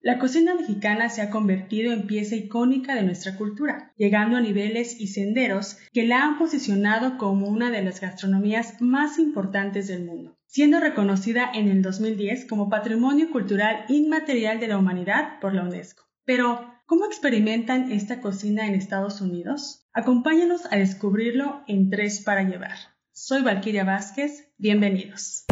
[0.00, 5.00] La cocina mexicana se ha convertido en pieza icónica de nuestra cultura, llegando a niveles
[5.00, 10.38] y senderos que la han posicionado como una de las gastronomías más importantes del mundo,
[10.46, 16.04] siendo reconocida en el 2010 como Patrimonio Cultural Inmaterial de la Humanidad por la UNESCO.
[16.24, 19.88] Pero, ¿cómo experimentan esta cocina en Estados Unidos?
[19.92, 22.76] Acompáñanos a descubrirlo en Tres para Llevar.
[23.10, 25.46] Soy Valquiria Vázquez, bienvenidos.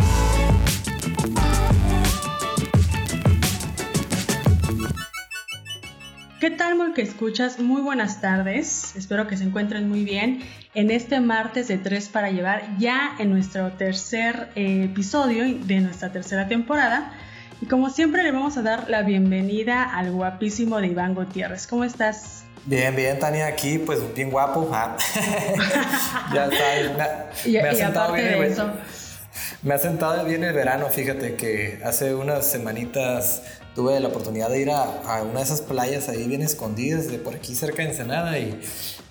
[6.40, 7.58] ¿Qué tal, Mol, que escuchas?
[7.60, 8.94] Muy buenas tardes.
[8.94, 10.42] Espero que se encuentren muy bien
[10.74, 16.12] en este martes de Tres para Llevar, ya en nuestro tercer eh, episodio de nuestra
[16.12, 17.10] tercera temporada.
[17.62, 21.66] Y como siempre, le vamos a dar la bienvenida al guapísimo de Iván Gutiérrez.
[21.66, 22.44] ¿Cómo estás?
[22.66, 24.68] Bien, bien, Tania, aquí, pues bien guapo.
[24.74, 24.94] Ah.
[26.34, 27.30] ya está.
[27.46, 28.72] Me, y, ha sentado bien de eso.
[29.62, 33.42] Me ha sentado bien el verano, fíjate que hace unas semanitas
[33.76, 37.34] tuve la oportunidad de ir a, una de esas playas ahí bien escondidas de por
[37.34, 38.58] aquí cerca de Ensenada y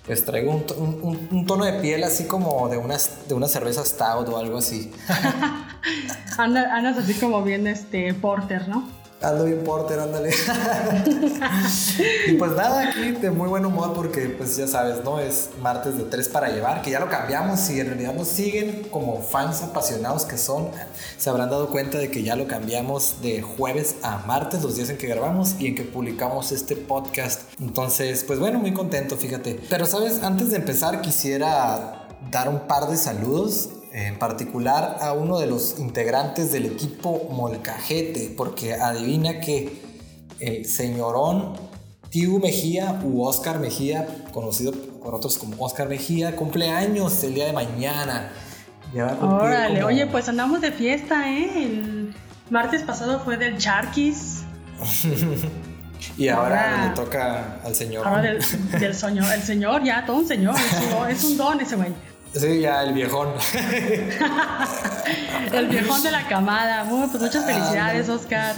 [0.04, 2.96] pues traigo un, tono de piel así como de una,
[3.28, 4.90] de una cerveza stout o algo así.
[6.36, 8.88] andas así como bien este porter, ¿no?
[9.22, 10.30] Ando bien porter, ándale.
[12.28, 15.18] y pues nada, aquí de muy buen humor porque pues ya sabes, ¿no?
[15.20, 18.86] Es martes de tres para llevar, que ya lo cambiamos y en realidad nos siguen
[18.90, 20.68] como fans apasionados que son.
[21.16, 24.90] Se habrán dado cuenta de que ya lo cambiamos de jueves a martes, los días
[24.90, 27.42] en que grabamos y en que publicamos este podcast.
[27.58, 29.58] Entonces, pues bueno, muy contento, fíjate.
[29.70, 35.38] Pero sabes, antes de empezar quisiera dar un par de saludos en particular a uno
[35.38, 39.80] de los integrantes del equipo Molcajete, porque adivina que
[40.38, 41.54] el señorón
[42.10, 47.54] Tiu Mejía u Oscar Mejía, conocido por otros como Oscar Mejía, cumpleaños el día de
[47.54, 48.32] mañana.
[49.22, 51.64] Órale, oye, pues andamos de fiesta, ¿eh?
[51.64, 52.14] El
[52.50, 54.42] martes pasado fue del Charquis.
[56.18, 58.06] y ahora, le toca al señor.
[58.06, 58.42] Ahora del,
[58.94, 60.54] señor, el señor, ya, todo un señor,
[61.08, 61.94] es un don ese güey.
[62.34, 63.28] Sí, ya, el viejón.
[65.52, 66.86] el viejón de la camada.
[66.88, 68.54] pues muchas felicidades, Oscar.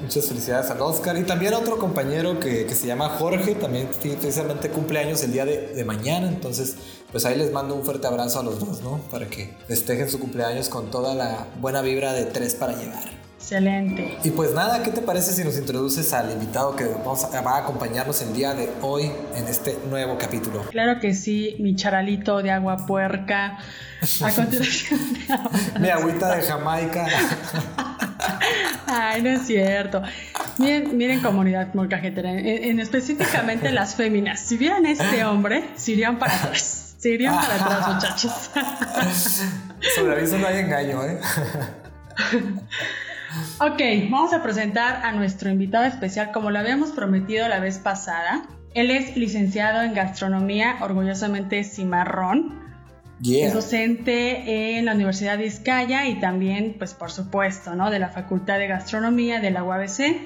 [0.00, 1.16] Muchas felicidades al Oscar.
[1.16, 5.74] Y también a otro compañero que, se llama Jorge, también precisamente cumpleaños el día de,
[5.74, 6.26] de, mañana.
[6.26, 6.76] Entonces,
[7.12, 8.98] pues ahí les mando un fuerte abrazo a los dos, ¿no?
[9.10, 13.29] Para que festejen su cumpleaños con toda la buena vibra de tres para llevar.
[13.40, 14.18] Excelente.
[14.22, 17.56] Y pues nada, ¿qué te parece si nos introduces al invitado que vamos a, va
[17.56, 20.62] a acompañarnos el día de hoy en este nuevo capítulo?
[20.70, 23.58] Claro que sí, mi charalito de agua puerca.
[24.22, 25.00] A continuación.
[25.80, 27.06] mi agüita de Jamaica.
[28.86, 30.02] Ay, no es cierto.
[30.58, 34.40] Miren, miren comunidad molcajetera, en, específicamente las féminas.
[34.40, 36.94] Si vieran este hombre, se irían para atrás.
[36.98, 38.50] Se irían para atrás, muchachos.
[39.96, 41.18] Sobre aviso no hay engaño, ¿eh?
[43.60, 43.80] Ok,
[44.10, 48.42] vamos a presentar a nuestro invitado especial como lo habíamos prometido la vez pasada.
[48.74, 52.58] Él es licenciado en gastronomía, orgullosamente cimarrón.
[53.24, 57.90] Es docente en la Universidad de Vizcaya y también, pues por supuesto, ¿no?
[57.90, 60.16] de la Facultad de Gastronomía de la UABC,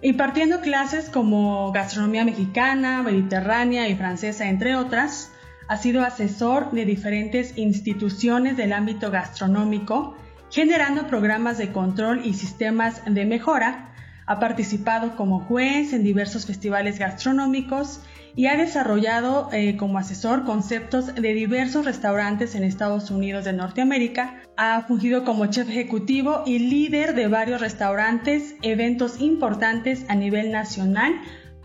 [0.00, 5.30] impartiendo clases como gastronomía mexicana, mediterránea y francesa, entre otras.
[5.68, 10.16] Ha sido asesor de diferentes instituciones del ámbito gastronómico
[10.50, 13.94] generando programas de control y sistemas de mejora.
[14.26, 18.00] Ha participado como juez en diversos festivales gastronómicos
[18.36, 24.42] y ha desarrollado eh, como asesor conceptos de diversos restaurantes en Estados Unidos de Norteamérica.
[24.56, 31.14] Ha fungido como chef ejecutivo y líder de varios restaurantes, eventos importantes a nivel nacional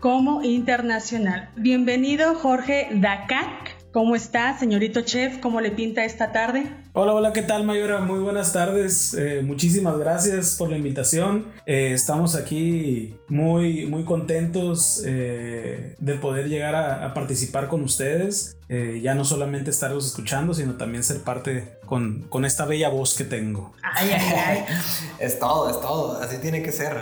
[0.00, 1.50] como internacional.
[1.56, 3.74] Bienvenido Jorge Dacac.
[3.92, 5.38] ¿Cómo está, señorito chef?
[5.38, 6.83] ¿Cómo le pinta esta tarde?
[6.96, 7.98] Hola, hola, ¿qué tal, Mayora?
[7.98, 9.14] Muy buenas tardes.
[9.14, 11.46] Eh, muchísimas gracias por la invitación.
[11.66, 18.56] Eh, estamos aquí muy, muy contentos eh, de poder llegar a, participar con ustedes.
[19.02, 23.24] ya no solamente estarlos escuchando, sino también ser parte con, con esta bella voz que
[23.24, 23.72] tengo.
[23.82, 24.64] Ay, ay, ay.
[25.18, 26.20] es todo, es todo.
[26.20, 26.96] Así tiene que ser.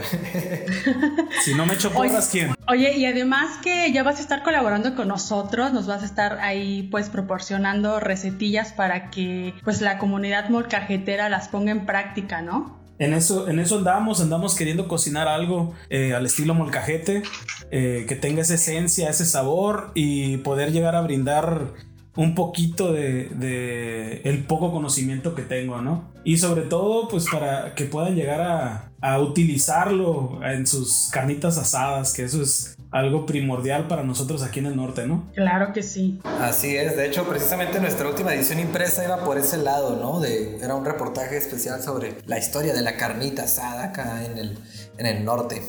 [1.44, 2.54] si no me echo porras, ¿quién?
[2.68, 6.39] Oye, y además que ya vas a estar colaborando con nosotros, nos vas a estar
[6.41, 12.80] ahí pues proporcionando recetillas para que pues la comunidad molcajetera las ponga en práctica, ¿no?
[12.98, 17.22] En eso, en eso andamos, andamos queriendo cocinar algo eh, al estilo molcajete,
[17.70, 21.72] eh, que tenga esa esencia, ese sabor y poder llegar a brindar
[22.14, 26.12] un poquito de, el poco conocimiento que tengo, ¿no?
[26.24, 32.12] Y sobre todo, pues para que puedan llegar a, a utilizarlo en sus carnitas asadas,
[32.12, 35.30] que eso es algo primordial para nosotros aquí en el norte, ¿no?
[35.34, 36.21] Claro que sí.
[36.41, 40.21] Así es, de hecho, precisamente nuestra última edición impresa iba por ese lado, ¿no?
[40.21, 44.59] De, era un reportaje especial sobre la historia de la carnita asada acá en el,
[44.98, 45.62] en el norte.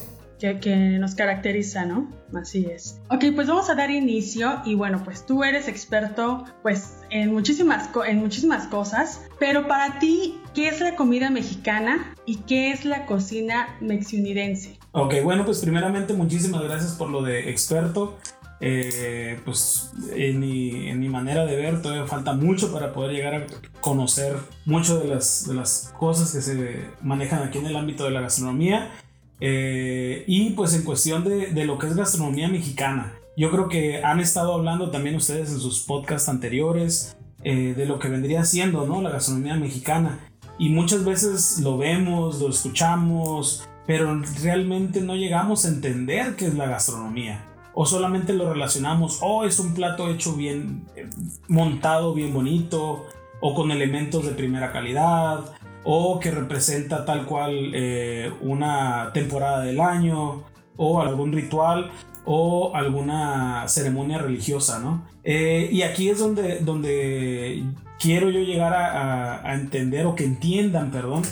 [0.59, 2.11] Que, nos caracteriza, ¿no?
[2.35, 2.99] Así es.
[3.09, 7.89] Ok, pues vamos a dar inicio y bueno, pues tú eres experto pues en muchísimas,
[8.05, 13.05] en muchísimas cosas, pero para ti, ¿qué es la comida mexicana y qué es la
[13.05, 14.77] cocina mexiunidense?
[14.91, 18.17] Ok, bueno, pues primeramente muchísimas gracias por lo de experto.
[18.65, 23.35] Eh, pues en mi, en mi, manera de ver todavía falta mucho para poder llegar
[23.35, 23.45] a
[23.81, 28.11] conocer mucho de las, de las cosas que se manejan aquí en el ámbito de
[28.11, 28.89] la gastronomía.
[29.45, 34.21] Eh, y pues en cuestión de, lo que es gastronomía mexicana, yo creo que han
[34.21, 39.01] estado hablando también ustedes en sus podcasts anteriores eh, de lo que vendría siendo ¿no?
[39.01, 40.17] la gastronomía mexicana.
[40.57, 46.53] Y muchas veces lo vemos, lo escuchamos, pero realmente no llegamos a entender qué es
[46.53, 47.43] la gastronomía
[47.73, 51.09] o solamente lo relacionamos, oh, es un plato hecho bien eh,
[51.47, 53.07] montado, bien bonito,
[53.41, 55.43] o con elementos de primera calidad,
[55.83, 60.43] o que representa tal cual eh, una temporada del año,
[60.77, 61.91] o algún ritual,
[62.25, 65.05] o alguna ceremonia religiosa, ¿no?
[65.23, 67.63] Eh, y aquí es donde, donde
[67.99, 71.23] quiero yo llegar a, a entender, o que entiendan, perdón,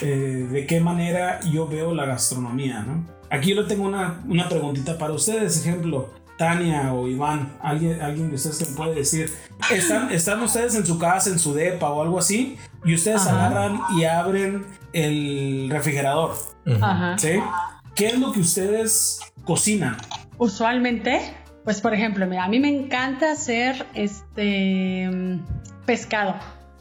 [0.00, 3.18] de qué manera yo veo la gastronomía, ¿no?
[3.30, 6.10] Aquí yo tengo una, una preguntita para ustedes, ejemplo.
[6.38, 9.30] Tania o Iván, alguien, alguien de ustedes que me puede decir,
[9.70, 13.80] ¿están, están ustedes en su casa, en su depa o algo así, y ustedes agarran
[13.98, 16.34] y abren el refrigerador.
[16.80, 17.18] Ajá.
[17.18, 17.40] ¿Sí?
[17.94, 19.96] ¿Qué es lo que ustedes cocinan?
[20.38, 25.10] Usualmente, pues por ejemplo, mira, a mí me encanta hacer este
[25.84, 26.36] pescado,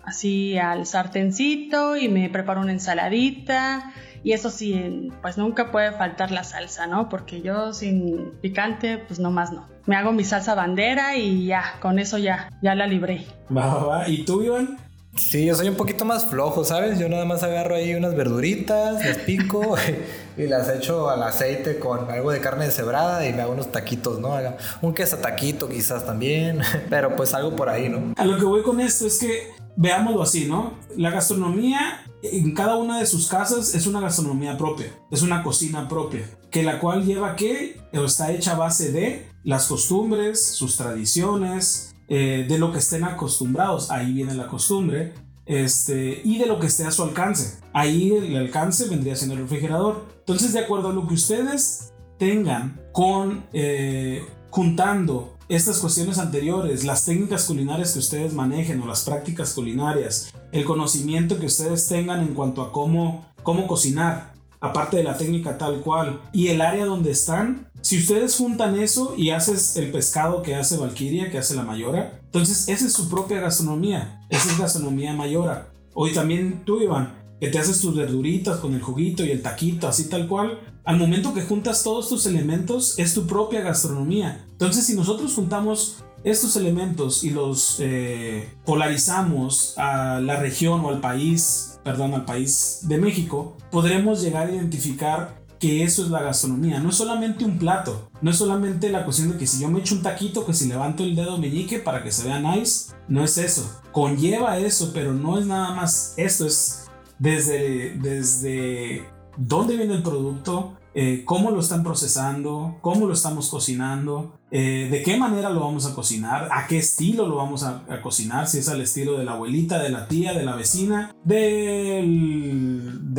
[0.07, 3.93] así al sartencito y me preparo una ensaladita
[4.23, 7.09] y eso sí, pues nunca puede faltar la salsa, ¿no?
[7.09, 9.67] Porque yo sin picante, pues nomás no.
[9.85, 13.25] Me hago mi salsa bandera y ya, con eso ya, ya la libré.
[13.55, 14.77] Va, va, ¿Y tú, Iván?
[15.15, 16.99] Sí, yo soy un poquito más flojo, ¿sabes?
[16.99, 19.75] Yo nada más agarro ahí unas verduritas, las pico
[20.37, 24.19] y las echo al aceite con algo de carne deshebrada y me hago unos taquitos,
[24.19, 24.37] ¿no?
[24.81, 26.59] Un queso taquito quizás también,
[26.89, 28.13] pero pues algo por ahí, ¿no?
[28.15, 30.73] A lo que voy con esto es que veámoslo así, ¿no?
[30.97, 35.87] La gastronomía en cada una de sus casas es una gastronomía propia, es una cocina
[35.87, 41.95] propia, que la cual lleva que está hecha a base de las costumbres, sus tradiciones,
[42.09, 45.13] eh, de lo que estén acostumbrados, ahí viene la costumbre,
[45.45, 47.59] este, y de lo que esté a su alcance.
[47.71, 50.05] Ahí el alcance vendría siendo el refrigerador.
[50.19, 57.05] Entonces, de acuerdo a lo que ustedes tengan con eh, juntando estas cuestiones anteriores, las
[57.05, 62.33] técnicas culinarias que ustedes manejen o las prácticas culinarias, el conocimiento que ustedes tengan en
[62.33, 67.11] cuanto a cómo, cómo cocinar, aparte de la técnica tal cual, y el área donde
[67.11, 71.63] están, si ustedes juntan eso y haces el pescado que hace Valkyria, que hace la
[71.63, 75.69] Mayora, entonces esa es su propia gastronomía, esa es gastronomía Mayora.
[75.93, 79.87] Hoy también tú, Iván, que te haces tus verduritas con el juguito y el taquito,
[79.87, 80.59] así tal cual.
[80.87, 84.45] Al momento que juntas todos tus elementos, es tu propia gastronomía.
[84.53, 91.01] Entonces, si nosotros juntamos estos elementos y los eh, polarizamos a la región o al
[91.01, 96.79] país, perdón, al país de México, podremos llegar a identificar que eso es la gastronomía.
[96.79, 99.81] No es solamente un plato, no es solamente la cuestión de que si yo me
[99.81, 103.25] echo un taquito, que si levanto el dedo meñique para que se vea nice, no
[103.25, 103.81] es eso.
[103.91, 106.85] Conlleva eso, pero no es nada más esto, es
[107.19, 114.39] desde, desde dónde viene el producto, eh, cómo lo están procesando, cómo lo estamos cocinando,
[114.49, 118.47] eh, de qué manera lo vamos a cocinar, a qué estilo lo vamos a, cocinar,
[118.47, 122.03] si es al estilo de la abuelita, de la tía, de la vecina, de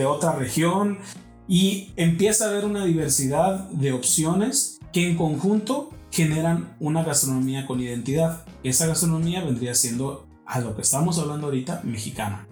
[0.06, 0.98] otra región.
[1.46, 7.80] Y empieza a haber una diversidad de opciones que en conjunto generan una gastronomía con
[7.80, 8.44] identidad.
[8.62, 12.48] Esa gastronomía vendría siendo a lo que estamos hablando ahorita, mexicana.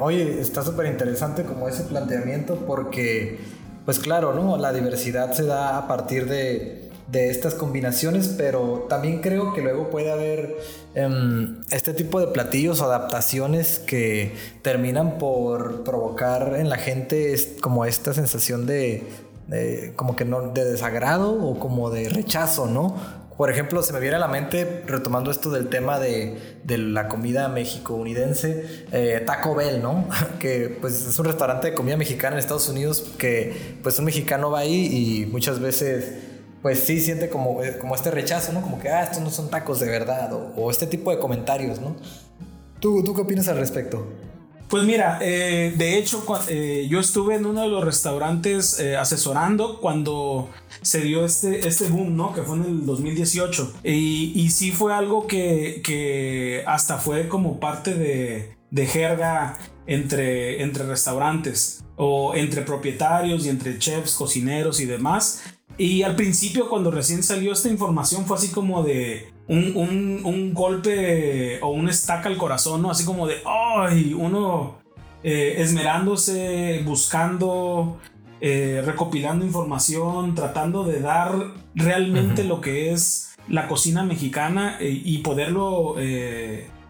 [0.00, 3.38] Oye, está súper interesante como ese planteamiento porque,
[3.84, 4.56] pues claro, ¿no?
[4.56, 9.90] La diversidad se da a partir de, de estas combinaciones, pero también creo que luego
[9.90, 10.56] puede haber
[10.94, 17.84] em, este tipo de platillos o adaptaciones que terminan por provocar en la gente como
[17.84, 19.02] esta sensación de,
[19.46, 23.21] de, como que no de desagrado o como de rechazo, ¿no?
[23.42, 27.48] Por ejemplo, se me viene a la mente, retomando esto del tema de, la comida
[27.48, 30.06] mexico-unidense, eh, Taco Bell, ¿no?
[30.38, 34.52] que pues es un restaurante de comida mexicana en Estados Unidos que pues un mexicano
[34.52, 36.18] va ahí y muchas veces
[36.62, 38.62] pues sí siente como, eh, como este rechazo, ¿no?
[38.62, 41.96] Como que, ah, estos no son tacos de verdad o, este tipo de comentarios, ¿no?
[42.78, 44.06] ¿Tú, ¿Tú qué opinas al respecto?
[44.72, 46.24] Pues mira, eh, de hecho
[46.88, 50.48] yo estuve en uno de los restaurantes asesorando cuando
[50.80, 52.32] se dio este, este boom, ¿no?
[52.32, 53.74] Que fue en el 2018.
[53.84, 60.62] Y, y sí fue algo que, que hasta fue como parte de, de jerga entre,
[60.62, 61.84] entre restaurantes.
[61.96, 65.42] o entre propietarios y entre chefs, cocineros y demás.
[65.78, 71.70] Y al principio cuando recién salió esta información fue así como de un, golpe o
[71.70, 72.90] un estaca al corazón, ¿no?
[72.90, 74.14] Así como de, ¡ay!
[74.14, 74.82] Uno
[75.22, 77.98] eh, esmerándose, buscando,
[78.40, 81.32] eh, recopilando información, tratando de dar
[81.74, 85.96] realmente lo que es la cocina mexicana eh, y poderlo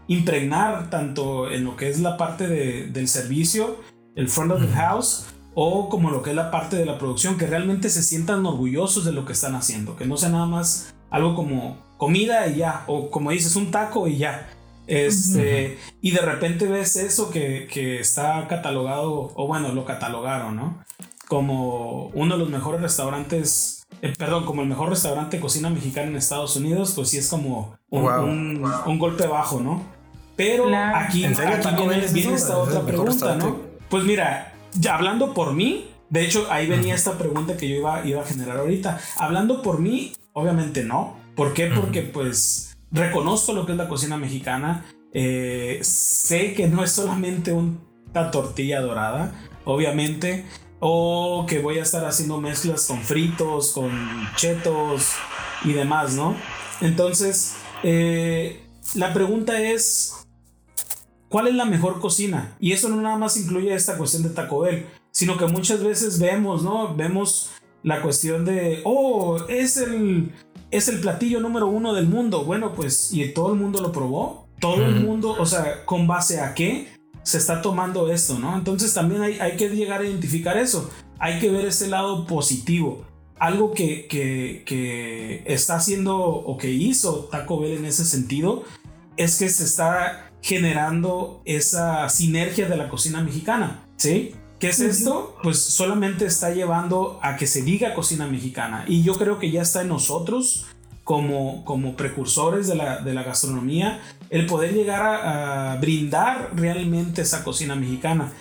[0.08, 3.78] impregnar tanto en lo que es la parte del servicio,
[4.14, 7.36] el front of the house, o como lo que es la parte de la producción,
[7.36, 10.94] que realmente se sientan orgullosos de lo que están haciendo, que no sea nada más
[11.10, 14.48] algo como comida y ya, o como dices, un taco y ya.
[14.86, 20.84] Este, Y de repente ves eso que, que, está catalogado, o bueno, lo catalogaron, ¿no?
[21.28, 26.08] Como uno de los mejores restaurantes, eh, perdón, como el mejor restaurante de cocina mexicana
[26.08, 29.82] en Estados Unidos, pues sí es como un, un, golpe bajo, ¿no?
[30.36, 33.56] Pero aquí, aquí viene, viene esta otra pregunta, ¿no?
[33.88, 38.06] Pues mira, ya hablando por mí, de hecho ahí venía esta pregunta que yo iba,
[38.06, 39.00] iba a generar ahorita.
[39.16, 41.16] Hablando por mí, obviamente no.
[41.34, 41.66] ¿Por qué?
[41.66, 44.84] Porque pues reconozco lo que es la cocina mexicana.
[45.14, 49.32] Eh, sé que no es solamente una tortilla dorada,
[49.64, 50.44] obviamente.
[50.80, 53.92] O que voy a estar haciendo mezclas con fritos, con
[54.34, 55.12] chetos
[55.64, 56.34] y demás, ¿no?
[56.80, 58.60] Entonces, eh,
[58.94, 60.26] la pregunta es,
[61.32, 62.54] ¿Cuál es la mejor cocina?
[62.60, 66.18] Y eso no nada más incluye esta cuestión de Taco Bell, sino que muchas veces
[66.18, 66.94] vemos, ¿no?
[66.94, 70.30] Vemos la cuestión de, oh, es el,
[70.70, 72.44] es el platillo número uno del mundo.
[72.44, 74.46] Bueno, pues, ¿y todo el mundo lo probó?
[74.60, 76.88] Todo el mundo, o sea, ¿con base a qué
[77.22, 78.54] se está tomando esto, no?
[78.54, 80.90] Entonces también hay, hay que llegar a identificar eso.
[81.18, 83.06] Hay que ver ese lado positivo.
[83.38, 88.64] Algo que, que, que está haciendo o que hizo Taco Bell en ese sentido
[89.16, 94.34] es que se está generando esa sinergia de la cocina mexicana, ¿sí?
[94.58, 95.36] ¿Qué es esto?
[95.42, 99.62] Pues solamente está llevando a que se diga cocina mexicana y yo creo que ya
[99.62, 100.66] está en nosotros
[101.04, 107.44] como, como precursores de la, de la gastronomía el poder llegar a, brindar realmente esa
[107.44, 108.32] cocina mexicana.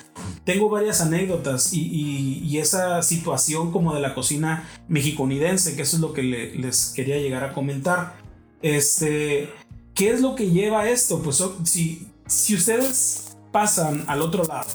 [0.46, 6.02] Tengo varias anécdotas y, y, esa situación como de la cocina mexiconidense, que eso es
[6.02, 8.16] lo que les quería llegar a comentar.
[8.62, 9.50] Este,
[9.96, 11.22] ¿Qué es lo que lleva a esto?
[11.22, 14.70] Pues si, si ustedes pasan al otro lado,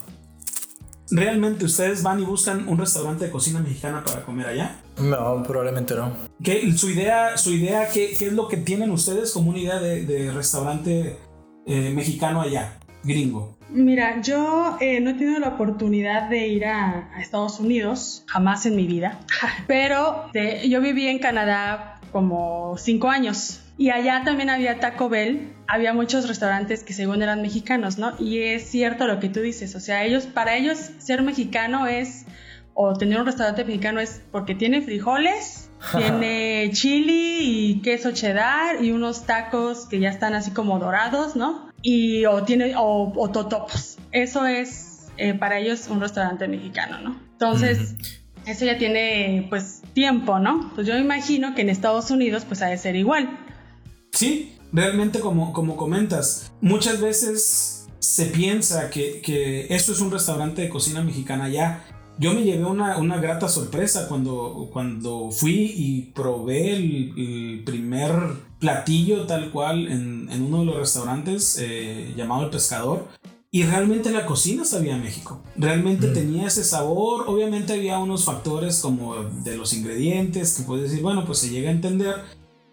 [1.10, 4.80] ¿realmente ustedes van y buscan un restaurante de cocina mexicana para comer allá?
[4.98, 6.12] No, probablemente no.
[6.42, 9.78] ¿Qué, su idea, su idea qué, qué es lo que tienen ustedes como una idea
[9.78, 11.16] de, restaurante
[11.66, 13.56] eh, mexicano allá, gringo?
[13.70, 18.76] Mira, yo eh, no he tenido la oportunidad de ir a, Estados Unidos, jamás en
[18.76, 19.18] mi vida,
[19.66, 20.30] pero
[20.64, 26.26] yo viví en Canadá como cinco años y allá también había Taco Bell, había muchos
[26.28, 28.14] restaurantes que según eran mexicanos, ¿no?
[28.18, 32.24] Y es cierto lo que tú dices, o sea, ellos, para ellos ser mexicano es,
[32.72, 38.92] o tener un restaurante mexicano es porque tiene frijoles, tiene chili y queso cheddar y
[38.92, 41.70] unos tacos que ya están así como dorados, ¿no?
[41.82, 43.98] Y o tiene, o, totopos.
[44.10, 47.20] Eso es eh, para ellos un restaurante mexicano, ¿no?
[47.32, 47.94] Entonces,
[48.46, 50.72] eso ya tiene pues tiempo, ¿no?
[50.74, 53.28] Pues yo me imagino que en Estados Unidos pues ha de ser igual
[54.16, 60.62] Sí, realmente como, como comentas, muchas veces se piensa que, que esto es un restaurante
[60.62, 61.84] de cocina mexicana ya.
[62.18, 68.10] Yo me llevé una, una grata sorpresa cuando, cuando fui y probé el, primer
[68.58, 73.08] platillo tal cual en, en, uno de los restaurantes eh, llamado El Pescador.
[73.50, 75.42] Y realmente la cocina sabía a México.
[75.56, 76.12] Realmente mm.
[76.14, 77.24] tenía ese sabor.
[77.28, 81.68] Obviamente había unos factores como de los ingredientes que puedes decir, bueno, pues se llega
[81.68, 82.14] a entender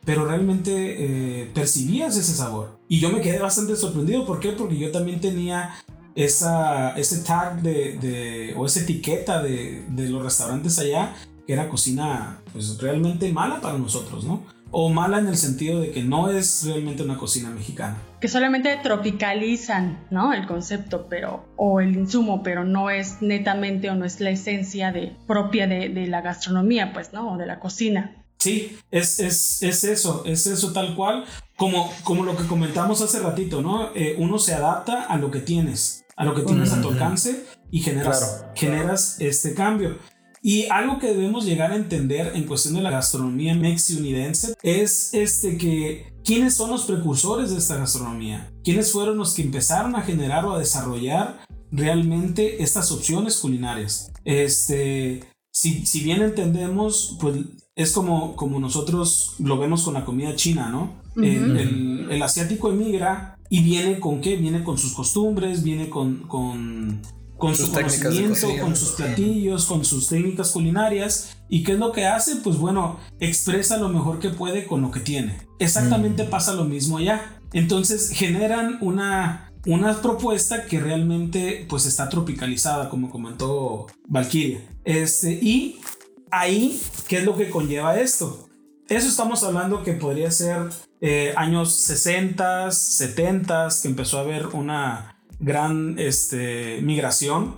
[0.06, 2.78] pero realmente eh, percibías ese sabor.
[2.88, 4.26] Y yo me quedé bastante sorprendido.
[4.26, 4.52] ¿Por qué?
[4.52, 5.76] Porque yo también tenía
[6.16, 11.14] esa, ese tag de, o esa etiqueta de, de, los restaurantes allá,
[11.48, 14.44] que era cocina pues realmente mala para nosotros, ¿no?
[14.76, 17.96] O mala en el sentido de que no es realmente una cocina mexicana.
[18.20, 20.34] Que solamente tropicalizan, ¿no?
[20.34, 24.92] El concepto, pero, o el insumo, pero no es netamente o no es la esencia
[24.92, 27.34] de, propia de, de la gastronomía, pues, ¿no?
[27.34, 28.23] O de la cocina.
[28.44, 31.24] Sí, es, es, es, eso, es eso tal cual,
[31.56, 33.96] como, como lo que comentamos hace ratito, ¿no?
[33.96, 37.46] Eh, uno se adapta a lo que tienes, a lo que tienes a tu alcance
[37.72, 39.98] y generas, generas este cambio.
[40.42, 45.58] Y algo que debemos llegar a entender en cuestión de la gastronomía mexiunidense es este
[45.58, 50.44] que quiénes son los precursores de esta gastronomía, quiénes fueron los que empezaron a generar
[50.44, 54.12] o a desarrollar realmente estas opciones culinarias.
[54.26, 57.38] Este, si, si bien entendemos, pues
[57.76, 61.02] es como, como nosotros lo vemos con la comida china, ¿no?
[61.22, 64.36] el, asiático emigra y viene con qué?
[64.38, 67.02] Viene con sus costumbres, viene con, con,
[67.38, 71.38] con su conocimiento, con sus platillos, con sus técnicas culinarias.
[71.50, 72.38] ¿Y qué es lo que hace?
[72.38, 75.38] Pues bueno, expresa lo mejor que puede con lo que tiene.
[75.60, 76.30] Exactamente mm.
[76.30, 77.40] pasa lo mismo allá.
[77.52, 84.62] Entonces generan una, una propuesta que realmente pues está tropicalizada, como comentó Valkyria.
[84.86, 85.80] Este, y
[86.34, 88.50] ahí, ¿qué es lo que conlleva esto?
[88.90, 95.24] Eso estamos hablando que podría ser eh, años 60, 70, que empezó a haber una
[95.40, 97.58] gran este, migración.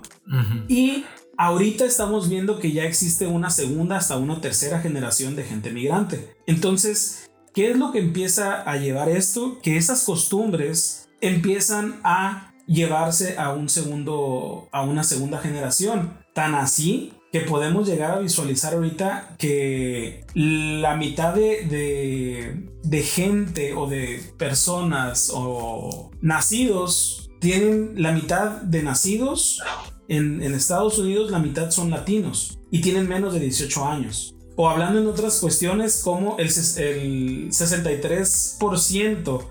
[0.68, 1.06] Y
[1.38, 6.36] ahorita estamos viendo que ya existe una segunda hasta una tercera generación de gente migrante.
[6.46, 9.60] Entonces, ¿qué es lo que empieza a llevar esto?
[9.62, 16.18] Que esas costumbres empiezan a llevarse a un segundo, a una segunda generación.
[16.34, 23.88] Tan así que podemos llegar a visualizar ahorita que la mitad de, de, gente o
[23.88, 29.62] de personas o nacidos tienen la mitad de nacidos
[30.08, 34.34] en, en, Estados Unidos, la mitad son latinos y tienen menos de 18 años.
[34.56, 39.44] O hablando en otras cuestiones, como el, el 63%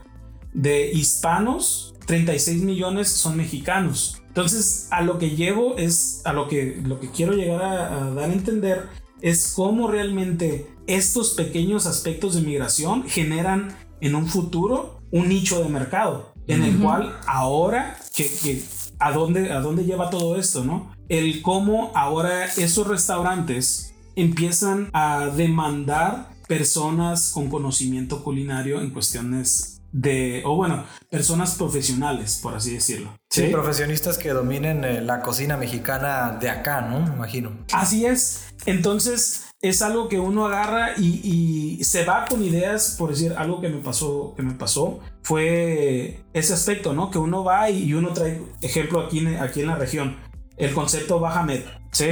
[0.54, 4.22] de hispanos, 36 millones son mexicanos.
[4.34, 8.30] Entonces, a lo que llevo es, a lo que, lo que quiero llegar a, dar
[8.30, 8.88] a entender
[9.20, 15.68] es cómo realmente estos pequeños aspectos de migración generan en un futuro un nicho de
[15.68, 18.60] mercado en el cual ahora que,
[18.98, 20.92] a dónde a dónde lleva todo esto, ¿no?
[21.08, 30.42] El cómo ahora esos restaurantes empiezan a demandar personas con conocimiento culinario en cuestiones de,
[30.44, 33.16] o bueno, personas profesionales, por así decirlo.
[33.30, 37.00] Sí, profesionistas que dominen eh, la cocina mexicana de acá, ¿no?
[37.00, 37.52] Me imagino.
[37.72, 38.52] Así es.
[38.66, 43.68] Entonces, es algo que uno agarra y, se va con ideas, por decir, algo que
[43.68, 47.12] me pasó, que me pasó, fue ese aspecto, ¿no?
[47.12, 50.16] Que uno va y, uno trae, ejemplo, aquí, aquí en la región,
[50.56, 51.62] el concepto Bajamed.
[51.94, 52.08] ¿Sí?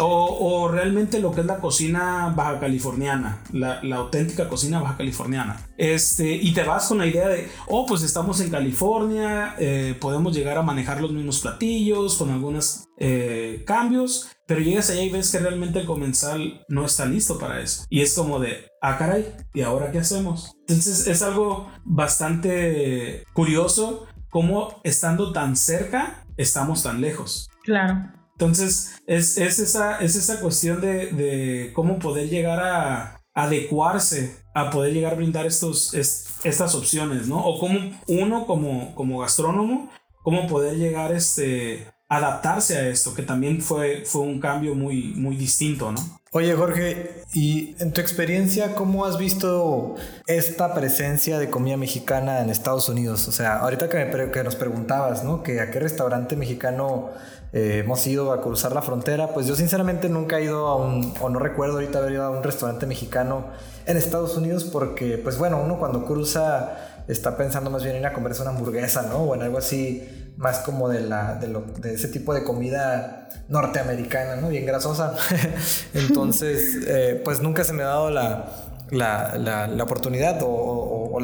[0.00, 5.68] o, realmente lo que es la cocina baja californiana, la, auténtica cocina baja californiana.
[5.78, 10.34] Este, y te vas con la idea de, oh, pues estamos en California, eh, podemos
[10.34, 15.30] llegar a manejar los mismos platillos con algunos eh, cambios, pero llegas allá y ves
[15.30, 17.84] que realmente el comensal no está listo para eso.
[17.88, 20.52] Y es como de, ah, caray, ¿y ahora qué hacemos?
[20.66, 27.50] Entonces es algo bastante curioso cómo estando tan cerca, estamos tan lejos.
[27.64, 28.21] Claro.
[28.34, 35.12] Entonces, es, esa, es esa cuestión de, cómo poder llegar a adecuarse a poder llegar
[35.12, 37.44] a brindar estos, estas opciones, ¿no?
[37.44, 39.90] O como uno como, como gastrónomo,
[40.22, 45.36] cómo poder llegar este, adaptarse a esto, que también fue, fue un cambio muy, muy
[45.36, 46.00] distinto, ¿no?
[46.34, 52.48] Oye Jorge, y en tu experiencia, ¿cómo has visto esta presencia de comida mexicana en
[52.48, 53.28] Estados Unidos?
[53.28, 55.42] O sea, ahorita que, que nos preguntabas, ¿no?
[55.42, 57.10] Que a qué restaurante mexicano
[57.52, 61.12] eh, hemos ido a cruzar la frontera, pues yo sinceramente nunca he ido a un,
[61.20, 63.46] o no recuerdo ahorita haber ido a un restaurante mexicano
[63.86, 66.72] en Estados Unidos porque, pues bueno, uno cuando cruza
[67.08, 69.18] está pensando más bien en ir a comerse una hamburguesa, ¿no?
[69.18, 73.28] O en algo así más como de, la, de, lo, de ese tipo de comida
[73.48, 74.48] norteamericana, ¿no?
[74.48, 75.14] Bien grasosa.
[75.94, 78.46] Entonces, eh, pues nunca se me ha dado la,
[78.92, 81.18] la, la, oportunidad o,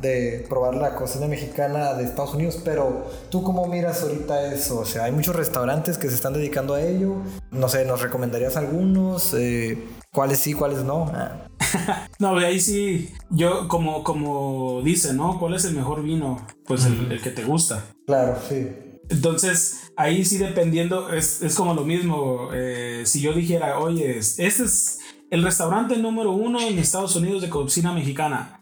[0.00, 4.84] de probar la cocina mexicana de Estados Unidos, pero tú cómo miras ahorita eso, o
[4.84, 7.16] sea, hay muchos restaurantes que se están dedicando a ello,
[7.50, 9.34] no sé, ¿nos recomendarías algunos?
[9.34, 9.78] Eh,
[10.12, 11.10] ¿Cuáles sí, cuáles no?
[11.14, 11.48] Ah.
[12.18, 15.38] no, ahí sí, yo como, como dice, ¿no?
[15.38, 16.46] ¿Cuál es el mejor vino?
[16.66, 17.84] Pues el, que te gusta.
[18.06, 18.68] Claro, sí.
[19.08, 22.50] Entonces, ahí sí dependiendo, es, es como lo mismo.
[22.52, 24.99] Eh, si yo dijera, oye, este es
[25.30, 28.60] el restaurante número uno en Estados Unidos de cocina mexicana.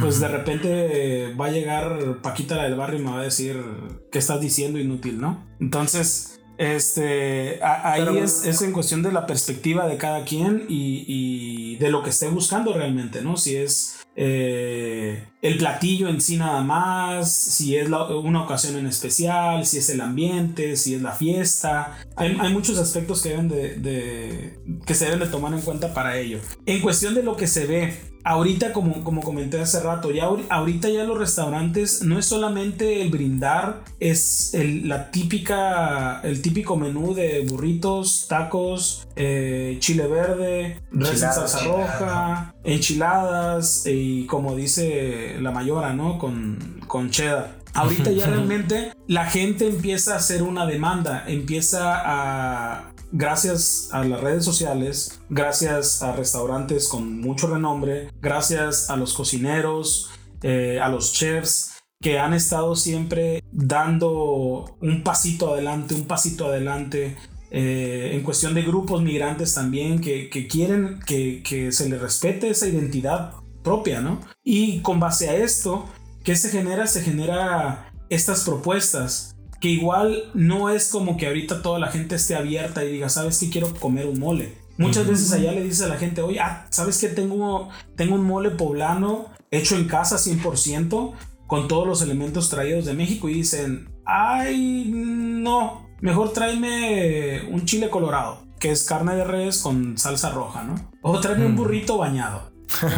[0.00, 3.62] Pues de repente va a llegar Paquita la del barrio y me va a decir,
[4.10, 5.46] ¿qué estás diciendo inútil, no?
[5.60, 12.02] Entonces, este, ahí es, en cuestión de la perspectiva de cada quien y, de lo
[12.02, 13.36] que esté buscando realmente, ¿no?
[13.36, 19.66] Si es eh, el platillo en sí nada más, si es una ocasión en especial,
[19.66, 21.98] si es el ambiente, si es la fiesta.
[22.16, 26.40] Hay, muchos aspectos que, deben de, que se deben de tomar en cuenta para ello.
[26.64, 27.94] En cuestión de lo que se ve,
[28.26, 33.10] ahorita, como, como comenté hace rato, ya ahorita ya los restaurantes no es solamente el
[33.10, 41.10] brindar, es el, la típica, el típico menú de burritos, tacos, eh, chile verde, res
[41.10, 46.18] en salsa roja, enchiladas y como dice la mayora, ¿no?
[46.18, 47.64] Con, con cheddar.
[47.76, 54.20] Ahorita ya realmente la gente empieza a hacer una demanda, empieza a gracias a las
[54.20, 60.10] redes sociales, gracias a restaurantes con mucho renombre, gracias a los cocineros,
[60.42, 67.16] eh, a los chefs, que han estado siempre dando un pasito adelante, un pasito adelante.
[67.50, 72.66] Eh, en cuestión de grupos migrantes también que, quieren que, que, se les respete esa
[72.66, 74.20] identidad propia, ¿no?
[74.42, 75.86] Y con base a esto,
[76.26, 76.88] ¿qué se genera?
[76.88, 82.34] Se genera estas propuestas que igual no es como que ahorita toda la gente esté
[82.34, 83.48] abierta y diga, ¿sabes qué?
[83.48, 84.58] Quiero comer un mole.
[84.76, 87.08] Muchas veces allá le dice a la gente, oye, ah, ¿sabes qué?
[87.08, 91.12] Tengo, tengo un mole poblano hecho en casa 100%
[91.46, 97.88] con todos los elementos traídos de México y dicen, ay, no, mejor tráeme un chile
[97.88, 100.90] colorado, que es carne de res con salsa roja, ¿no?
[101.02, 102.50] O tráeme un burrito bañado.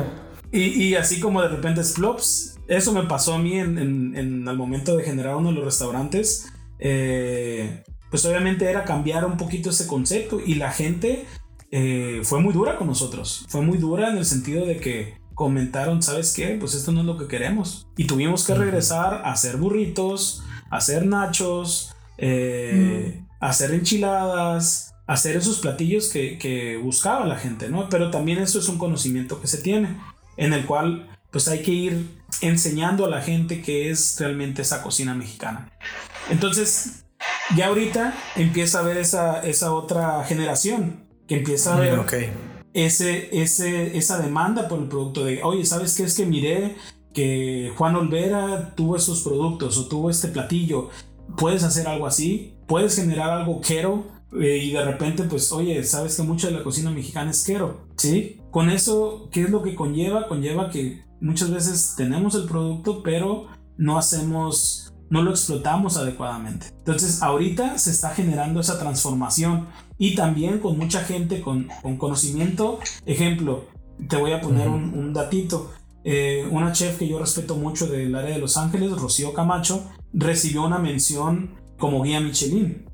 [0.50, 4.56] y, así como de repente es flops, eso me pasó a mí en, en, el
[4.56, 6.46] momento de generar uno de los restaurantes.
[6.78, 11.26] Eh, pues obviamente era cambiar un poquito ese concepto y la gente
[11.70, 13.44] eh, fue muy dura con nosotros.
[13.48, 16.56] Fue muy dura en el sentido de que comentaron, ¿sabes qué?
[16.58, 17.88] Pues esto no es lo que queremos.
[17.96, 25.12] Y tuvimos que regresar a hacer burritos, a hacer nachos, eh, a hacer enchiladas, a
[25.12, 27.88] hacer esos platillos que, buscaba la gente, ¿no?
[27.88, 29.96] Pero también eso es un conocimiento que se tiene,
[30.36, 34.82] en el cual pues hay que ir enseñando a la gente qué es realmente esa
[34.82, 35.70] cocina mexicana.
[36.30, 37.04] Entonces,
[37.56, 41.98] ya ahorita empieza a ver esa, esa otra generación que empieza a ver
[42.74, 46.04] ese, ese, esa demanda por el producto de, oye, ¿sabes qué?
[46.04, 46.76] Es que miré
[47.12, 50.90] que Juan Olvera tuvo esos productos o tuvo este platillo.
[51.36, 52.56] ¿Puedes hacer algo así?
[52.66, 54.06] ¿Puedes generar algo quero?
[54.40, 57.86] Eh, y de repente, pues, oye, ¿sabes que mucha de la cocina mexicana es quero?
[57.96, 58.40] ¿Sí?
[58.50, 60.28] Con eso, ¿qué es lo que conlleva?
[60.28, 66.66] Conlleva que muchas veces tenemos el producto, pero no hacemos, no lo explotamos adecuadamente.
[66.78, 72.78] Entonces, ahorita se está generando esa transformación y también con mucha gente con, conocimiento.
[73.06, 73.64] Ejemplo,
[74.08, 75.72] te voy a poner un, datito.
[76.04, 80.64] Eh, una chef que yo respeto mucho del área de Los Ángeles, Rocío Camacho, recibió
[80.64, 82.84] una mención como guía Michelin.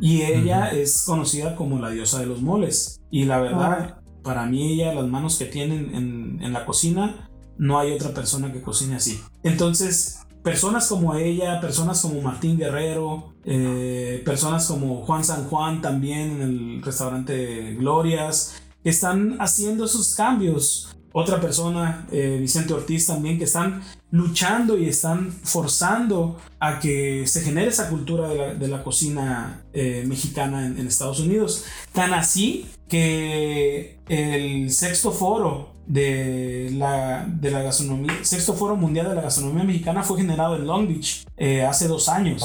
[0.00, 3.00] Y ella es conocida como la diosa de los moles.
[3.12, 7.78] Y la verdad, para mí ella, las manos que tiene en, en la cocina, no
[7.78, 9.20] hay otra persona que cocine así.
[9.42, 16.32] Entonces, personas como ella, personas como Martín Guerrero, eh, personas como Juan San Juan también
[16.32, 20.88] en el restaurante Glorias, que están haciendo esos cambios.
[21.14, 27.42] Otra persona, eh, Vicente Ortiz también, que están luchando y están forzando a que se
[27.42, 31.66] genere esa cultura de la, cocina eh, mexicana en, en Estados Unidos.
[31.92, 39.14] Tan así que el sexto foro de la, de la gastronomía, sexto foro mundial de
[39.14, 42.42] la gastronomía mexicana fue generado en Long Beach eh, hace dos años.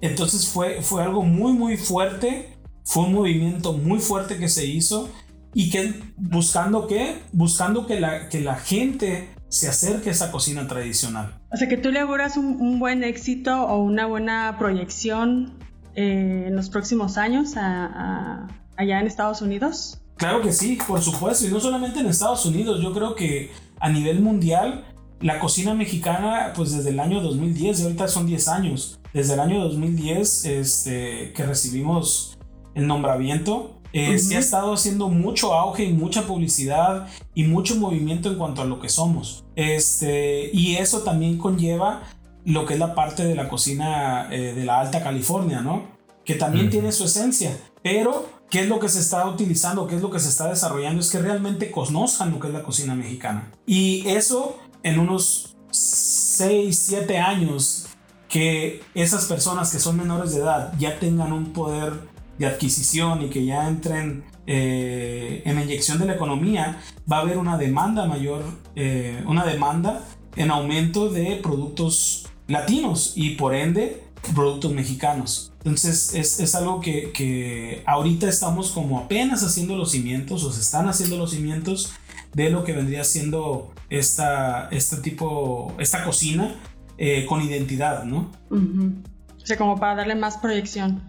[0.00, 5.10] Entonces fue, fue algo muy, muy fuerte, fue un movimiento muy fuerte que se hizo
[5.52, 10.66] y que buscando qué, buscando que la, que la gente se acerque a esa cocina
[10.66, 11.40] tradicional.
[11.52, 15.58] O sea, que tú le auguras un, buen éxito o una buena proyección
[15.96, 19.99] eh, en los próximos años allá en Estados Unidos.
[20.20, 23.88] Claro que sí, por supuesto, y no solamente en Estados Unidos, yo creo que a
[23.88, 24.84] nivel mundial
[25.18, 29.40] la cocina mexicana, pues desde el año 2010, y ahorita son 10 años, desde el
[29.40, 32.38] año 2010 este, que recibimos
[32.74, 38.36] el nombramiento, eh, ha estado haciendo mucho auge y mucha publicidad y mucho movimiento en
[38.36, 39.46] cuanto a lo que somos.
[39.56, 42.02] Este, y eso también conlleva
[42.44, 45.98] lo que es la parte de la cocina eh, de la Alta California, ¿no?
[46.26, 50.02] Que también tiene su esencia, pero qué es lo que se está utilizando, qué es
[50.02, 53.50] lo que se está desarrollando, es que realmente conozcan lo que es la cocina mexicana.
[53.66, 57.86] Y eso en unos 6, 7 años
[58.28, 62.08] que esas personas que son menores de edad ya tengan un poder
[62.38, 67.38] de adquisición y que ya entren eh, en inyección de la economía, va a haber
[67.38, 68.42] una demanda mayor,
[68.74, 70.02] eh, una demanda
[70.36, 74.02] en aumento de productos latinos y por ende
[74.34, 75.49] productos mexicanos.
[75.60, 81.18] Entonces es, algo que, ahorita estamos como apenas haciendo los cimientos o se están haciendo
[81.18, 81.92] los cimientos
[82.32, 86.54] de lo que vendría siendo esta, este tipo, esta cocina
[86.96, 88.30] eh, con identidad, ¿no?
[88.50, 91.02] O sea, como para darle más proyección.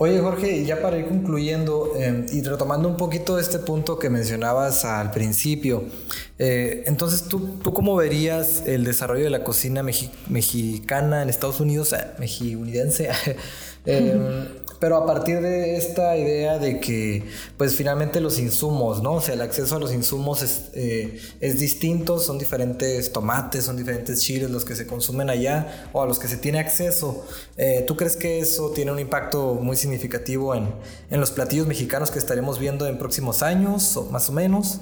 [0.00, 4.84] Oye Jorge, ya para ir concluyendo em, y retomando un poquito este punto que mencionabas
[4.84, 5.86] al principio,
[6.38, 11.96] eh, entonces ¿tú, tú cómo verías el desarrollo de la cocina mexicana en Estados Unidos,
[13.88, 17.24] eh, Em, pero a partir de esta idea de que,
[17.56, 19.14] pues finalmente los insumos, ¿no?
[19.14, 23.76] O sea, el acceso a los insumos es, eh, es distinto, son diferentes tomates, son
[23.76, 27.26] diferentes chiles los que se consumen allá o a los que se tiene acceso.
[27.56, 30.68] Eh, ¿Tú crees que eso tiene un impacto muy significativo en,
[31.10, 34.80] en los platillos mexicanos que estaremos viendo en próximos años, o más o menos?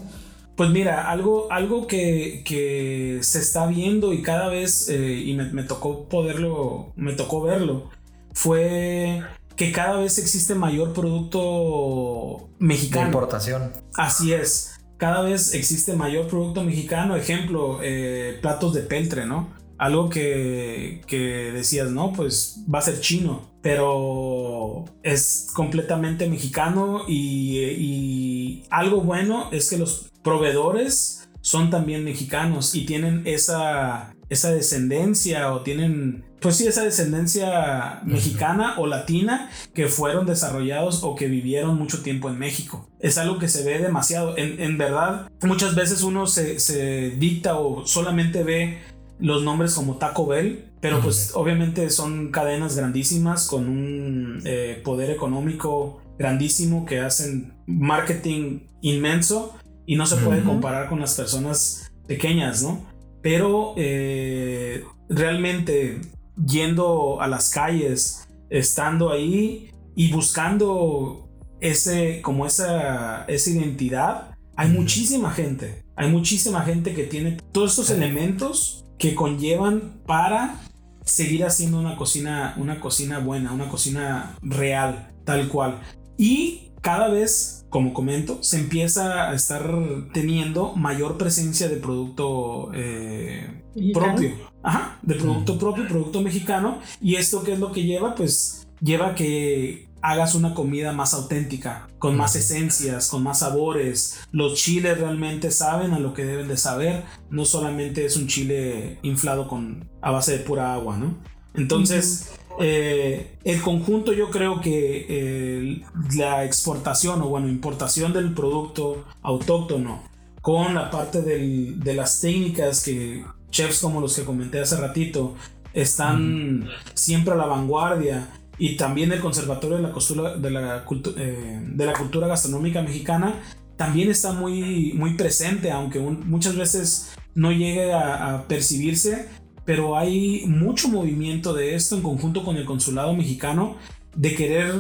[0.57, 5.62] Pues mira, algo, algo que, que se está viendo y cada vez, eh, y me,
[5.64, 7.90] tocó poderlo, me tocó verlo,
[8.37, 9.22] fue
[9.57, 13.07] que cada vez existe mayor producto mexicano.
[13.07, 13.72] De importación.
[13.94, 14.75] Así es.
[14.99, 17.16] Cada vez existe mayor producto mexicano.
[17.16, 19.55] Ejemplo, eh, platos de peltre, ¿no?
[19.79, 27.59] Algo que, que decías, no, pues va a ser chino, pero es completamente mexicano y,
[27.59, 35.53] y algo bueno es que los proveedores son también mexicanos y tienen esa, esa descendencia
[35.53, 41.79] o tienen, pues sí, esa descendencia mexicana o latina que fueron desarrollados o que vivieron
[41.79, 42.89] mucho tiempo en México.
[42.99, 44.37] Es algo que se ve demasiado.
[44.37, 48.79] En, verdad, muchas veces uno se, dicta o solamente ve
[49.19, 55.11] los nombres como Taco Bell, pero pues obviamente son cadenas grandísimas con un eh, poder
[55.11, 62.62] económico grandísimo que hacen marketing inmenso y no se puede comparar con las personas pequeñas,
[62.62, 62.95] ¿no?
[63.27, 66.01] Pero eh, realmente
[66.47, 71.29] yendo a las calles, estando ahí y buscando
[71.61, 77.91] ese, como esa, esa identidad, hay muchísima gente, hay muchísima gente que tiene todos estos
[77.91, 80.61] elementos que conllevan para
[81.05, 85.81] seguir haciendo una cocina, una cocina buena, una cocina real, tal cual.
[86.17, 89.71] Y cada vez como comento, se empieza a estar
[90.15, 93.62] teniendo mayor presencia de producto eh,
[93.93, 94.33] propio.
[94.62, 96.81] Ajá, de producto propio, producto mexicano.
[97.03, 98.15] ¿Y esto qué es lo que lleva?
[98.15, 104.21] Pues lleva que hagas una comida más auténtica, con más esencias, con más sabores.
[104.33, 107.05] Los chiles realmente saben a lo que deben de saber.
[107.29, 111.15] No solamente es un chile inflado con a base de pura agua, ¿no?
[111.53, 115.83] Entonces, eh, el conjunto yo creo que eh,
[116.16, 120.03] la exportación o bueno, importación del producto autóctono
[120.40, 125.35] con la parte de las técnicas que chefs como los que comenté hace ratito
[125.73, 130.85] están siempre a la vanguardia y también el Conservatorio de la, Costura, de, la
[131.16, 133.35] eh, de la Cultura Gastronómica Mexicana
[133.77, 139.29] también está muy, muy presente, aunque muchas veces no llegue a percibirse,
[139.66, 143.76] pero hay mucho movimiento de esto en conjunto con el consulado mexicano
[144.14, 144.74] de querer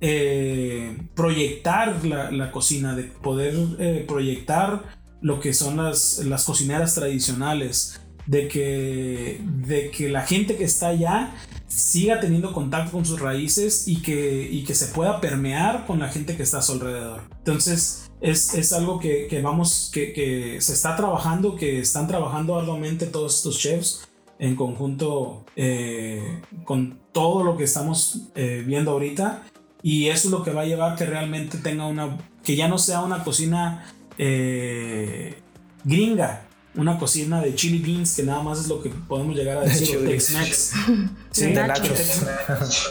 [0.00, 4.82] eh, proyectar la, cocina, de poder eh, proyectar
[5.22, 10.88] lo que son las, las cocineras tradicionales, de que, de que la gente que está
[10.88, 11.32] allá
[11.66, 16.08] siga teniendo contacto con sus raíces y que, y que se pueda permear con la
[16.08, 17.22] gente que está a su alrededor.
[17.38, 22.58] Entonces, es, es algo que, que vamos, que, que, se está trabajando, que están trabajando
[22.58, 24.06] arduamente todos estos chefs
[24.38, 29.42] en conjunto eh, con todo lo que estamos eh, viendo ahorita.
[29.82, 32.78] Y eso es lo que va a llevar que realmente tenga una, que ya no
[32.78, 33.86] sea una cocina
[34.18, 35.38] eh,
[35.84, 36.42] gringa,
[36.74, 39.98] una cocina de chili beans, que nada más es lo que podemos llegar a decir,
[40.06, 40.72] Tex-Mex.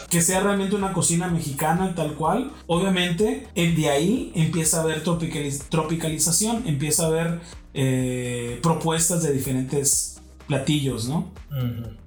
[0.10, 2.52] que sea realmente una cocina mexicana tal cual.
[2.68, 7.42] Obviamente, de ahí empieza a haber tropicalización, empieza a haber
[8.62, 10.15] propuestas de diferentes
[10.48, 11.32] platillos, ¿no?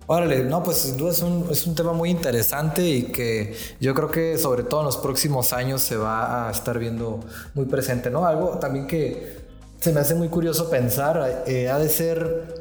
[0.06, 3.94] Órale, no, pues sin duda es un, es un, tema muy interesante y que yo
[3.94, 7.20] creo que sobre todo en los próximos años se va a estar viendo
[7.54, 8.24] muy presente, ¿no?
[8.26, 9.36] Algo también que
[9.80, 12.57] se me hace muy curioso pensar, eh, ha de ser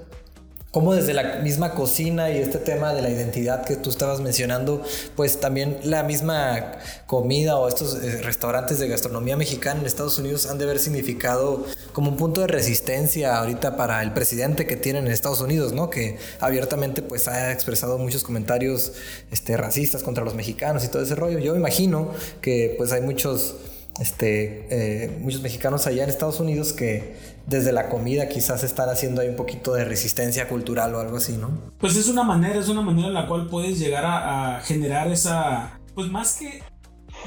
[0.77, 4.83] como desde la misma cocina y este tema de la identidad que tú estabas mencionando,
[5.15, 6.73] pues también la misma
[7.07, 11.65] comida o estos eh, restaurantes de gastronomía mexicana en Estados Unidos han de haber significado
[11.93, 15.89] como un punto de resistencia ahorita para el presidente que tienen en Estados Unidos, ¿no?
[15.89, 18.91] Que abiertamente pues ha expresado muchos comentarios
[19.31, 21.39] este, racistas contra los mexicanos y todo ese rollo.
[21.39, 23.55] Yo imagino que pues hay muchos
[23.99, 27.15] este, eh, muchos mexicanos allá en Estados Unidos que
[27.47, 31.33] desde la comida quizás están haciendo ahí un poquito de resistencia cultural o algo así,
[31.33, 31.49] ¿no?
[31.79, 35.79] Pues es una manera, es una manera en la cual puedes llegar a, generar esa,
[35.95, 36.61] pues más que,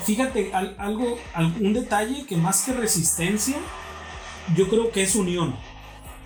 [0.04, 1.18] fíjate, algo,
[1.60, 3.56] un detalle que más que resistencia,
[4.54, 5.56] yo creo que es unión.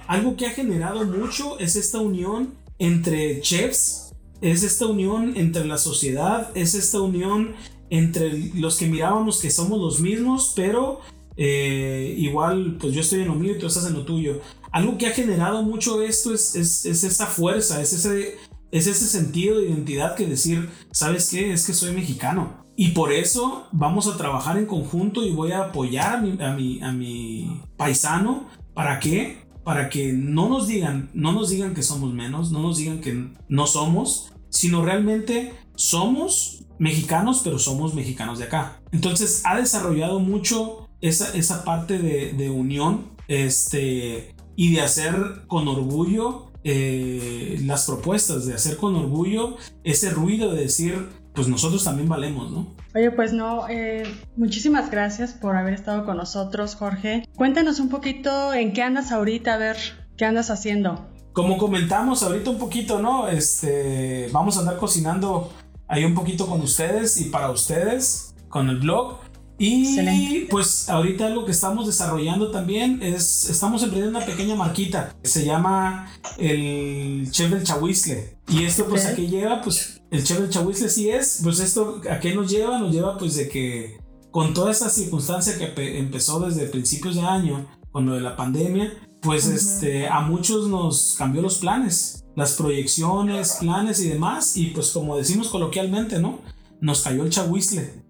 [0.07, 5.79] Algo que ha generado mucho es esta unión entre chefs, es esta unión entre la
[5.79, 7.55] sociedad, es esta unión
[7.91, 11.01] entre los que mirábamos que somos los mismos, pero
[11.37, 14.41] eh, igual, pues yo estoy en lo mío y tú estás en lo tuyo.
[14.71, 18.37] Algo que ha generado mucho esto es, es, esa fuerza, es ese,
[18.71, 21.53] es ese sentido de identidad que decir, ¿sabes qué?
[21.53, 22.65] Es que soy mexicano.
[22.77, 26.55] Y por eso vamos a trabajar en conjunto y voy a apoyar a mi, a
[26.55, 28.49] mi, a mi paisano.
[28.75, 29.45] ¿Para qué?
[29.63, 33.29] Para que no nos digan, no nos digan que somos menos, no nos digan que
[33.49, 38.81] no somos, sino realmente somos mexicanos, pero somos mexicanos de acá.
[38.93, 45.15] Entonces ha desarrollado mucho esa, esa parte de, unión este, y de hacer
[45.47, 51.85] con orgullo eh, las propuestas, de hacer con orgullo ese ruido de decir, pues nosotros
[51.85, 52.75] también valemos, ¿no?
[52.95, 54.05] Oye, pues no, eh,
[54.37, 57.25] muchísimas gracias por haber estado con nosotros, Jorge.
[57.35, 59.77] Cuéntanos un poquito en qué andas ahorita, a ver,
[60.17, 61.11] qué andas haciendo.
[61.33, 63.27] Como comentamos ahorita un poquito, ¿no?
[63.27, 65.53] Este, vamos a andar cocinando
[65.89, 69.19] ahí un poquito con ustedes y para ustedes con el blog.
[69.57, 75.45] Y pues ahorita lo que estamos desarrollando también es, estamos emprendiendo una pequeña marquita, se
[75.45, 78.37] llama el Chef del Chahuizle.
[78.49, 82.01] Y esto pues a qué lleva, pues el Chef del Chahuizle sí es, pues esto
[82.11, 84.01] a qué nos lleva, nos lleva pues de que
[84.33, 88.93] con toda esta circunstancia que empezó desde principios de año, con lo de la pandemia,
[89.23, 94.91] pues este, a muchos nos cambió los planes, las proyecciones, planes y demás, y pues
[94.91, 96.41] como decimos coloquialmente, ¿no?
[96.81, 98.05] Nos cayó el chahuizle.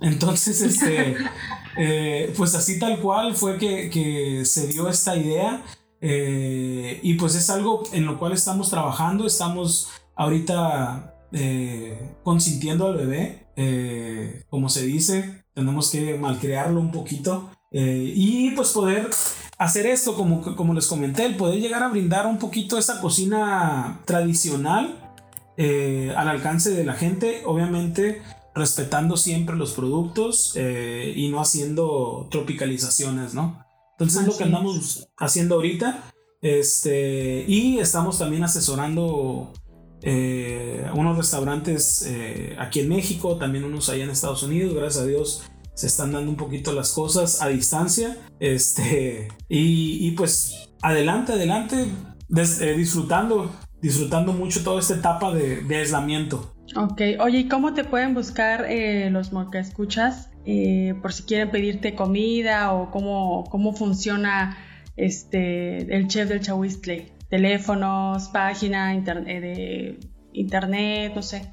[0.00, 1.16] Entonces, este,
[1.78, 5.62] eh, pues así tal cual fue que, se dio esta idea.
[6.00, 9.26] Eh, y pues es algo en lo cual estamos trabajando.
[9.26, 14.44] Estamos ahorita eh, consintiendo al bebé.
[14.48, 17.50] como se dice, tenemos que malcrearlo un poquito.
[17.72, 19.10] y pues poder
[19.58, 24.00] hacer esto, como, como les comenté, el poder llegar a brindar un poquito esa cocina
[24.04, 25.02] tradicional
[25.58, 27.42] al alcance de la gente.
[27.46, 28.22] Obviamente
[28.56, 33.62] respetando siempre los productos eh, y no haciendo tropicalizaciones, ¿no?
[33.92, 36.10] Entonces es lo que andamos haciendo ahorita.
[36.40, 39.52] Este, y estamos también asesorando
[40.02, 44.74] eh, unos restaurantes eh, aquí en México, también unos allá en Estados Unidos.
[44.74, 45.42] Gracias a Dios
[45.76, 48.16] se están dando un poquito las cosas a distancia.
[48.40, 51.86] Este, y, pues adelante, adelante,
[52.28, 56.54] disfrutando, disfrutando mucho toda esta etapa de, de aislamiento.
[56.74, 61.50] Ok, oye, ¿y cómo te pueden buscar eh, los que escuchas eh, por si quieren
[61.50, 64.56] pedirte comida o cómo, cómo funciona
[64.96, 67.12] este el chef del Chahuistle?
[67.28, 70.00] Teléfonos, página eh, de
[70.32, 71.52] internet, no sé.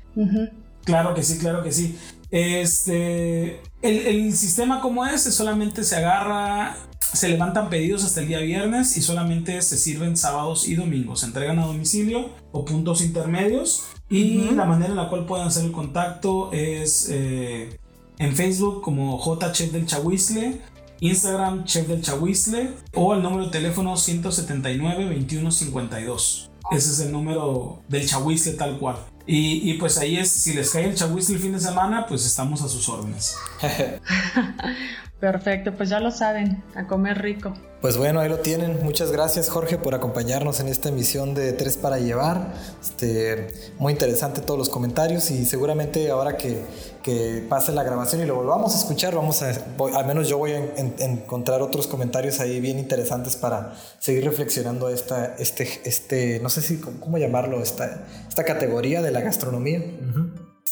[0.83, 1.97] Claro que sí, claro que sí.
[2.31, 6.75] Este, el, el sistema como es, solamente se agarra
[7.13, 11.19] se levantan pedidos hasta el día viernes y solamente se sirven sábados y domingos.
[11.19, 13.83] Se entregan a domicilio o puntos intermedios.
[14.09, 17.79] Y la manera en la cual pueden hacer el contacto es eh,
[18.19, 20.61] en Facebook como J Chef del Chahuizle,
[20.99, 26.51] Instagram Chef del Chahuizle o el número de teléfono 179 2152.
[26.71, 28.97] Ese es el número del Chahuizle tal cual.
[29.25, 32.61] Y, pues ahí es, si les cae el Chahuizle el fin de semana, pues estamos
[32.61, 33.37] a sus órdenes.
[35.19, 37.53] Perfecto, pues ya lo saben, a comer rico.
[37.83, 38.81] Pues bueno, ahí lo tienen.
[38.83, 42.53] Muchas gracias Jorge por acompañarnos en esta emisión de Tres para Llevar.
[42.81, 43.47] Este,
[43.77, 46.63] muy interesante todos los comentarios y seguramente ahora que,
[47.01, 49.51] que pase la grabación y lo volvamos a escuchar, vamos a,
[49.95, 55.35] al menos yo voy a encontrar otros comentarios ahí bien interesantes para seguir reflexionando esta,
[55.37, 57.61] este, este, no sé si, ¿cómo llamarlo?
[57.61, 59.81] Esta, esta categoría de la gastronomía.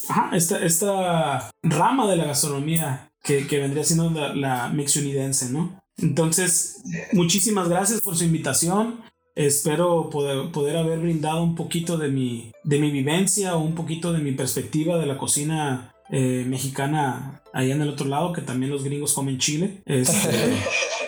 [0.07, 5.81] Ajá, esta, esta rama de la gastronomía que, que vendría siendo la, la mixunidense, ¿no?
[5.97, 6.81] Entonces,
[7.13, 9.01] muchísimas gracias por su invitación.
[9.35, 14.11] Espero poder, poder, haber brindado un poquito de mi, de mi vivencia o un poquito
[14.11, 18.71] de mi perspectiva de la cocina eh, mexicana allá en el otro lado, que también
[18.71, 19.81] los gringos comen chile.
[19.85, 20.57] Este,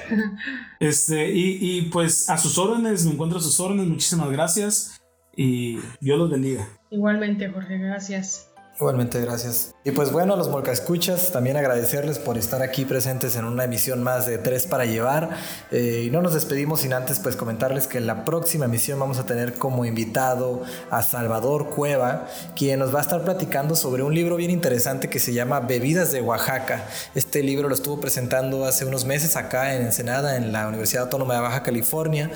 [0.80, 3.88] este, y, y, pues a sus órdenes, me encuentro a sus órdenes.
[3.88, 5.02] Muchísimas gracias
[5.36, 6.68] y Dios los bendiga.
[6.92, 8.53] Igualmente, Jorge, gracias.
[8.80, 9.76] Igualmente, gracias.
[9.84, 13.66] Y pues bueno, a los Molca Escuchas, también agradecerles por estar aquí presentes en una
[13.66, 15.30] emisión más de Tres para Llevar.
[15.70, 19.20] Eh, y no nos despedimos sin antes pues comentarles que en la próxima emisión vamos
[19.20, 24.16] a tener como invitado a Salvador Cueva, quien nos va a estar platicando sobre un
[24.16, 26.86] libro bien interesante que se llama Bebidas de Oaxaca.
[27.14, 31.36] Este libro lo estuvo presentando hace unos meses acá en Ensenada, en la Universidad Autónoma
[31.36, 32.32] de Baja California,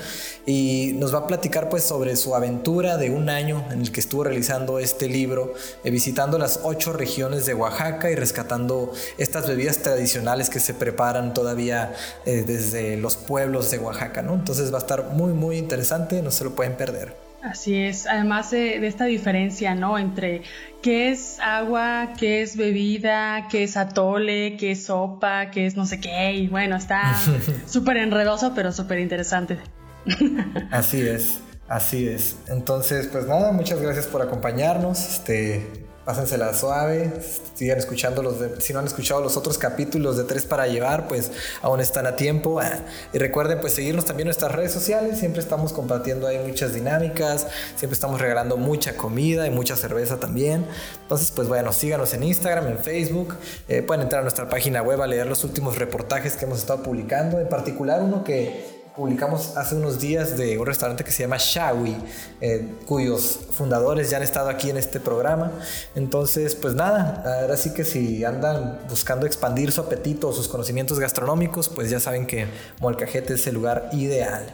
[0.46, 3.98] y nos va a platicar pues sobre su aventura de un año en el que
[3.98, 9.78] estuvo realizando este libro, eh, visitando las ocho regiones de Oaxaca y rescatando estas bebidas
[9.78, 11.94] tradicionales que se preparan todavía
[12.26, 14.34] eh, desde los pueblos de Oaxaca, ¿no?
[14.34, 17.28] Entonces va a estar muy, muy interesante, no se lo pueden perder.
[17.42, 19.96] Así es, además de, esta diferencia, ¿no?
[19.96, 20.42] Entre
[20.82, 25.86] qué es agua, qué es bebida, qué es atole, qué es sopa, qué es no
[25.86, 27.14] sé qué, y bueno, está
[27.66, 29.58] súper enredoso, pero súper interesante.
[30.70, 32.36] Así es, así es.
[32.48, 35.06] Entonces, pues nada, muchas gracias por acompañarnos.
[35.06, 37.12] Este, pásensela suave,
[37.52, 41.30] sigan escuchando los si no han escuchado los otros capítulos de Tres para Llevar, pues
[41.60, 42.60] aún están a tiempo.
[42.60, 42.78] Ah,
[43.12, 47.46] y recuerden pues seguirnos también en nuestras redes sociales, siempre estamos compartiendo ahí muchas dinámicas,
[47.76, 50.64] siempre estamos regalando mucha comida y mucha cerveza también.
[51.02, 53.36] Entonces pues bueno, síganos en Instagram, en Facebook,
[53.68, 56.82] eh, pueden entrar a nuestra página web a leer los últimos reportajes que hemos estado
[56.82, 61.36] publicando, en particular uno que publicamos hace unos días de un restaurante que se llama
[61.38, 61.96] Shawi,
[62.40, 65.52] eh, cuyos fundadores ya han estado aquí en este programa.
[65.94, 70.98] Entonces, pues nada, ahora sí que si andan buscando expandir su apetito o sus conocimientos
[70.98, 72.48] gastronómicos, pues ya saben que
[72.80, 74.44] Molcajete es el lugar ideal.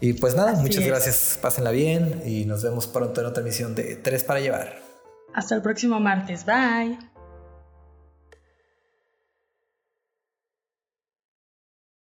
[0.00, 3.96] Y pues nada, muchas gracias, pásenla bien y nos vemos pronto en otra emisión de
[3.96, 4.76] Tres para Llevar.
[5.34, 7.17] Hasta el próximo martes, bye.